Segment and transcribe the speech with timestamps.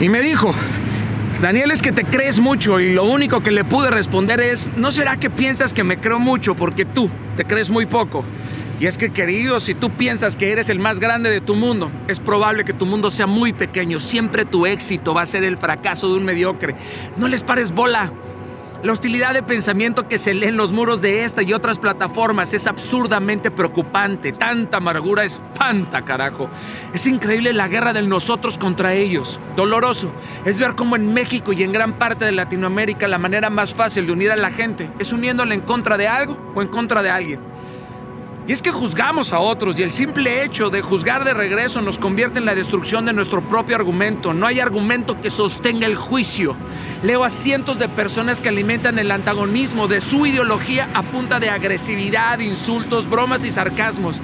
[0.00, 0.54] Y me dijo,
[1.42, 4.92] Daniel, es que te crees mucho y lo único que le pude responder es, ¿no
[4.92, 8.24] será que piensas que me creo mucho porque tú te crees muy poco?
[8.78, 11.90] Y es que, querido, si tú piensas que eres el más grande de tu mundo,
[12.06, 13.98] es probable que tu mundo sea muy pequeño.
[13.98, 16.76] Siempre tu éxito va a ser el fracaso de un mediocre.
[17.16, 18.12] No les pares bola.
[18.80, 22.54] La hostilidad de pensamiento que se lee en los muros de esta y otras plataformas
[22.54, 24.32] es absurdamente preocupante.
[24.32, 26.48] Tanta amargura espanta, carajo.
[26.94, 29.40] Es increíble la guerra de nosotros contra ellos.
[29.56, 30.12] Doloroso
[30.44, 34.06] es ver cómo en México y en gran parte de Latinoamérica la manera más fácil
[34.06, 37.10] de unir a la gente es uniéndola en contra de algo o en contra de
[37.10, 37.47] alguien.
[38.48, 41.98] Y es que juzgamos a otros y el simple hecho de juzgar de regreso nos
[41.98, 44.32] convierte en la destrucción de nuestro propio argumento.
[44.32, 46.56] No hay argumento que sostenga el juicio.
[47.02, 51.50] Leo a cientos de personas que alimentan el antagonismo de su ideología a punta de
[51.50, 54.18] agresividad, insultos, bromas y sarcasmos.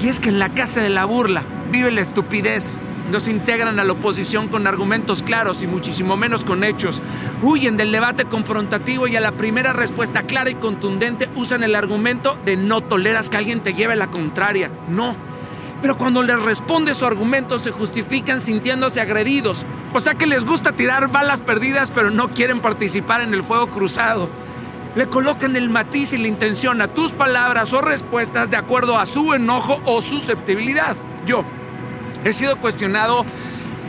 [0.00, 2.76] Y es que en la casa de la burla vive la estupidez,
[3.10, 7.02] no se integran a la oposición con argumentos claros y muchísimo menos con hechos.
[7.42, 12.38] Huyen del debate confrontativo y a la primera respuesta clara y contundente usan el argumento
[12.44, 14.70] de no toleras que alguien te lleve la contraria.
[14.88, 15.16] No.
[15.80, 19.64] Pero cuando les responde su argumento se justifican sintiéndose agredidos.
[19.94, 23.68] O sea que les gusta tirar balas perdidas pero no quieren participar en el fuego
[23.68, 24.28] cruzado.
[24.94, 29.06] Le colocan el matiz y la intención a tus palabras o respuestas de acuerdo a
[29.06, 30.96] su enojo o susceptibilidad.
[31.24, 31.44] Yo,
[32.24, 33.24] He sido cuestionado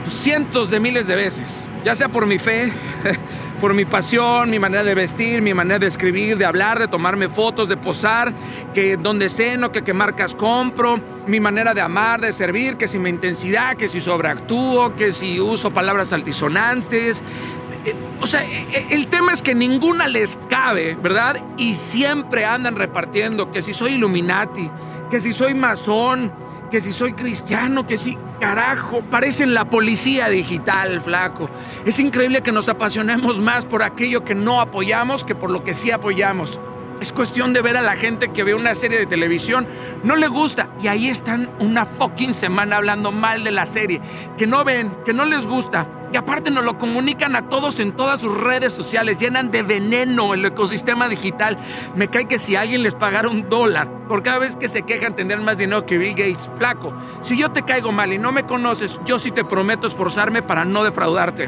[0.10, 2.72] cientos de miles de veces, ya sea por mi fe,
[3.62, 7.28] por mi pasión, mi manera de vestir, mi manera de escribir, de hablar, de tomarme
[7.28, 8.34] fotos, de posar,
[8.74, 13.00] que donde ceno, que qué marcas compro, mi manera de amar, de servir, que si
[13.00, 17.22] mi intensidad, que si sobreactúo, que si uso palabras altisonantes.
[17.86, 21.38] Eh, o sea, eh, eh, el tema es que ninguna les cabe, ¿verdad?
[21.58, 24.70] Y siempre andan repartiendo que si soy Illuminati,
[25.10, 26.32] que si soy masón,
[26.70, 31.50] que si soy cristiano, que si, carajo, parecen la policía digital, flaco.
[31.86, 35.74] Es increíble que nos apasionemos más por aquello que no apoyamos que por lo que
[35.74, 36.60] sí apoyamos.
[37.02, 39.68] Es cuestión de ver a la gente que ve una serie de televisión,
[40.04, 44.02] no le gusta y ahí están una fucking semana hablando mal de la serie,
[44.38, 45.88] que no ven, que no les gusta.
[46.12, 50.34] Y aparte nos lo comunican a todos en todas sus redes sociales, llenan de veneno
[50.34, 51.58] el ecosistema digital.
[51.96, 55.16] Me cae que si alguien les pagara un dólar por cada vez que se quejan
[55.16, 58.44] tener más dinero que Bill Gates, flaco, si yo te caigo mal y no me
[58.44, 61.48] conoces, yo sí te prometo esforzarme para no defraudarte.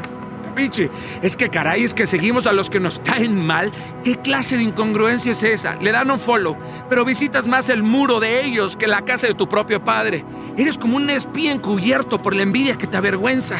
[0.54, 0.88] Pichi,
[1.22, 3.72] es que caray, es que seguimos a los que nos caen mal.
[4.04, 5.76] ¿Qué clase de incongruencia es esa?
[5.76, 6.56] Le dan un follow,
[6.88, 10.24] pero visitas más el muro de ellos que la casa de tu propio padre.
[10.56, 13.56] Eres como un espía encubierto por la envidia que te avergüenza.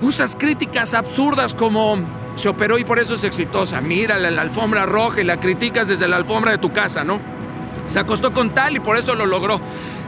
[0.00, 1.98] Usas críticas absurdas como
[2.36, 3.80] se operó y por eso es exitosa.
[3.80, 7.20] Mírala la alfombra roja y la criticas desde la alfombra de tu casa, ¿no?
[7.88, 9.60] Se acostó con tal y por eso lo logró.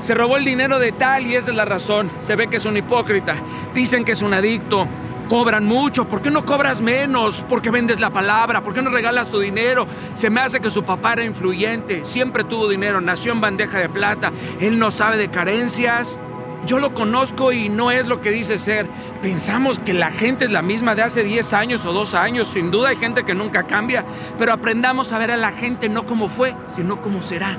[0.03, 2.11] Se robó el dinero de tal y esa es la razón.
[2.21, 3.35] Se ve que es un hipócrita.
[3.75, 4.87] Dicen que es un adicto
[5.31, 7.45] cobran mucho, ¿por qué no cobras menos?
[7.49, 8.65] ¿Por qué vendes la palabra?
[8.65, 9.87] ¿Por qué no regalas tu dinero?
[10.15, 13.89] Se me hace que su papá era influyente, siempre tuvo dinero, nació en bandeja de
[13.89, 16.19] plata, él no sabe de carencias.
[16.67, 18.87] Yo lo conozco y no es lo que dice ser.
[19.23, 22.49] Pensamos que la gente es la misma de hace 10 años o 2 años.
[22.49, 24.05] Sin duda hay gente que nunca cambia,
[24.37, 27.57] pero aprendamos a ver a la gente no como fue, sino como será.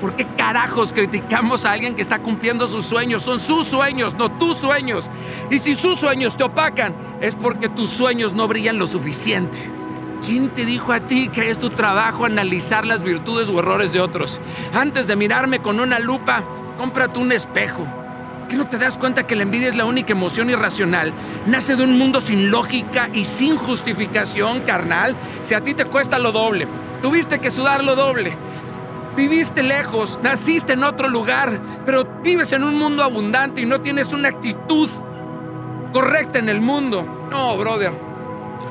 [0.00, 3.22] ¿Por qué carajos criticamos a alguien que está cumpliendo sus sueños?
[3.22, 5.10] Son sus sueños, no tus sueños.
[5.50, 9.58] Y si sus sueños te opacan, es porque tus sueños no brillan lo suficiente.
[10.24, 14.00] ¿Quién te dijo a ti que es tu trabajo analizar las virtudes o errores de
[14.00, 14.40] otros?
[14.74, 16.42] Antes de mirarme con una lupa,
[16.76, 17.86] cómprate un espejo.
[18.48, 21.12] ¿Qué no te das cuenta que la envidia es la única emoción irracional?
[21.46, 25.16] Nace de un mundo sin lógica y sin justificación, carnal.
[25.42, 26.66] Si a ti te cuesta lo doble,
[27.00, 28.36] tuviste que sudar lo doble,
[29.16, 34.12] Viviste lejos, naciste en otro lugar, pero vives en un mundo abundante y no tienes
[34.12, 34.88] una actitud
[35.92, 37.28] correcta en el mundo.
[37.30, 37.92] No, brother.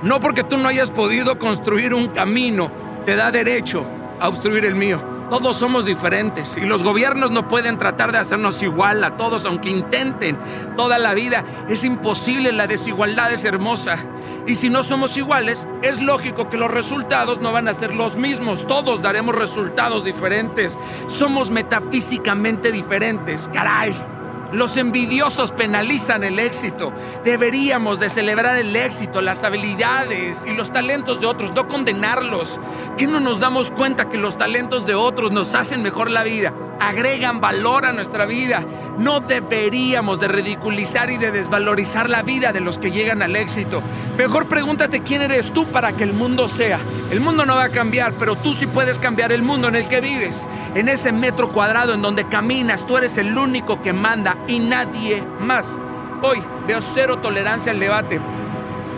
[0.04, 2.72] No porque tú no hayas podido construir un camino,
[3.06, 3.86] te da derecho
[4.20, 5.02] a obstruir el mío.
[5.30, 9.70] Todos somos diferentes y los gobiernos no pueden tratar de hacernos igual a todos, aunque
[9.70, 10.40] intenten
[10.76, 11.46] toda la vida.
[11.70, 14.00] Es imposible, la desigualdad es hermosa.
[14.48, 18.16] Y si no somos iguales, es lógico que los resultados no van a ser los
[18.16, 18.66] mismos.
[18.66, 20.76] Todos daremos resultados diferentes.
[21.08, 23.48] Somos metafísicamente diferentes.
[23.54, 24.19] Caray.
[24.52, 26.92] Los envidiosos penalizan el éxito.
[27.24, 32.60] Deberíamos de celebrar el éxito, las habilidades y los talentos de otros, no condenarlos.
[32.98, 36.54] ¿Qué no nos damos cuenta que los talentos de otros nos hacen mejor la vida?
[36.80, 38.64] Agregan valor a nuestra vida.
[38.98, 43.82] No deberíamos de ridiculizar y de desvalorizar la vida de los que llegan al éxito.
[44.18, 46.80] Mejor pregúntate quién eres tú para que el mundo sea.
[47.12, 49.88] El mundo no va a cambiar, pero tú sí puedes cambiar el mundo en el
[49.88, 50.46] que vives.
[50.76, 55.24] En ese metro cuadrado en donde caminas, tú eres el único que manda y nadie
[55.40, 55.80] más.
[56.22, 58.20] Hoy veo cero tolerancia al debate.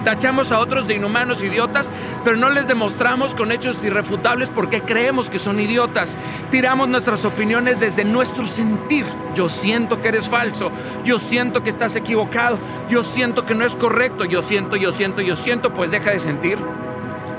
[0.03, 1.89] Tachamos a otros de inhumanos idiotas,
[2.23, 6.17] pero no les demostramos con hechos irrefutables por qué creemos que son idiotas.
[6.49, 9.05] Tiramos nuestras opiniones desde nuestro sentir.
[9.35, 10.71] Yo siento que eres falso,
[11.05, 12.57] yo siento que estás equivocado,
[12.89, 16.19] yo siento que no es correcto, yo siento, yo siento, yo siento, pues deja de
[16.19, 16.57] sentir.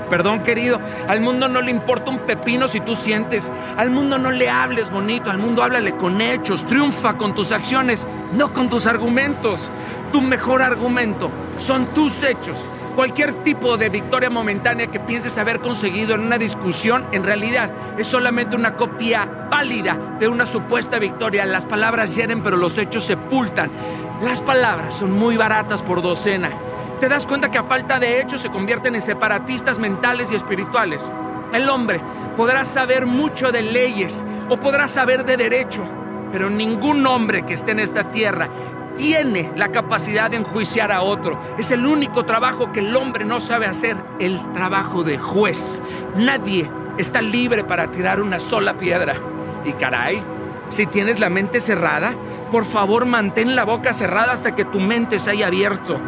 [0.09, 3.51] Perdón, querido, al mundo no le importa un pepino si tú sientes.
[3.77, 6.65] Al mundo no le hables bonito, al mundo háblale con hechos.
[6.65, 9.71] Triunfa con tus acciones, no con tus argumentos.
[10.11, 12.57] Tu mejor argumento son tus hechos.
[12.95, 18.05] Cualquier tipo de victoria momentánea que pienses haber conseguido en una discusión, en realidad es
[18.05, 21.45] solamente una copia pálida de una supuesta victoria.
[21.45, 23.71] Las palabras hieren, pero los hechos sepultan.
[24.21, 26.51] Las palabras son muy baratas por docena
[27.03, 31.03] te das cuenta que a falta de hechos se convierten en separatistas mentales y espirituales.
[31.51, 31.99] El hombre
[32.37, 35.85] podrá saber mucho de leyes o podrá saber de derecho,
[36.31, 38.47] pero ningún hombre que esté en esta tierra
[38.95, 41.37] tiene la capacidad de enjuiciar a otro.
[41.57, 45.81] Es el único trabajo que el hombre no sabe hacer, el trabajo de juez.
[46.15, 49.15] Nadie está libre para tirar una sola piedra.
[49.65, 50.23] Y caray,
[50.69, 52.13] si tienes la mente cerrada,
[52.49, 55.99] por favor mantén la boca cerrada hasta que tu mente se haya abierto.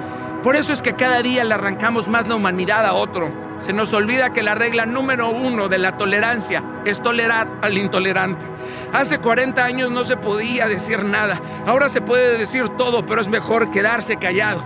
[0.45, 3.31] Por eso es que cada día le arrancamos más la humanidad a otro.
[3.61, 8.45] Se nos olvida que la regla número uno de la tolerancia es tolerar al intolerante.
[8.93, 11.41] Hace 40 años no se podía decir nada.
[11.65, 14.63] Ahora se puede decir todo, pero es mejor quedarse callado.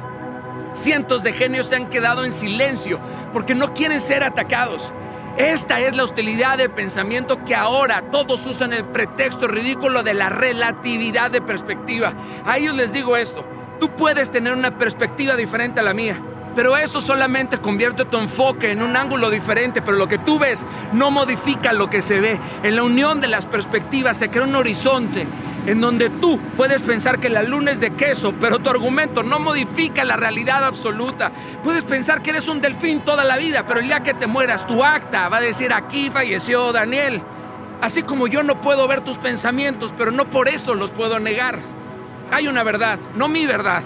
[0.75, 2.99] Cientos de genios se han quedado en silencio
[3.31, 4.91] porque no quieren ser atacados.
[5.37, 10.27] Esta es la hostilidad de pensamiento que ahora todos usan el pretexto ridículo de la
[10.27, 12.11] relatividad de perspectiva.
[12.45, 13.45] A ellos les digo esto,
[13.79, 16.19] Tú puedes tener una perspectiva diferente a la mía,
[16.55, 20.65] pero eso solamente convierte tu enfoque en un ángulo diferente, pero lo que tú ves
[20.91, 22.39] no modifica lo que se ve.
[22.63, 25.25] En la unión de las perspectivas se crea un horizonte
[25.65, 29.39] en donde tú puedes pensar que la luna es de queso, pero tu argumento no
[29.39, 31.31] modifica la realidad absoluta.
[31.63, 34.67] Puedes pensar que eres un delfín toda la vida, pero el día que te mueras,
[34.67, 37.21] tu acta va a decir aquí falleció Daniel.
[37.81, 41.78] Así como yo no puedo ver tus pensamientos, pero no por eso los puedo negar.
[42.31, 43.83] Hay una verdad, no mi verdad.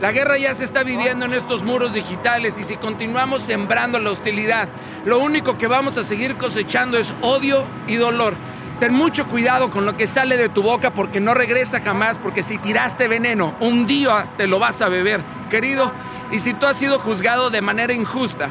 [0.00, 4.10] La guerra ya se está viviendo en estos muros digitales y si continuamos sembrando la
[4.10, 4.68] hostilidad,
[5.06, 8.34] lo único que vamos a seguir cosechando es odio y dolor.
[8.80, 12.42] Ten mucho cuidado con lo que sale de tu boca porque no regresa jamás, porque
[12.42, 15.92] si tiraste veneno, un día te lo vas a beber, querido.
[16.32, 18.50] Y si tú has sido juzgado de manera injusta,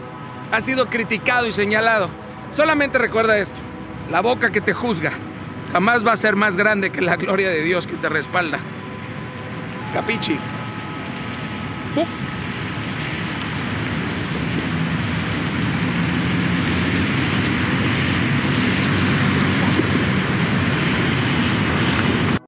[0.49, 2.09] has sido criticado y señalado,
[2.55, 3.59] solamente recuerda esto,
[4.09, 5.11] la boca que te juzga
[5.73, 8.59] jamás va a ser más grande que la gloria de Dios que te respalda.
[9.93, 10.39] Capici?
[11.93, 12.07] Pum.